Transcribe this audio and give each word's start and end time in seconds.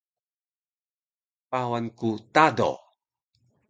Pawan 1.49 1.85
ku 1.97 2.07
Tado 2.33 2.71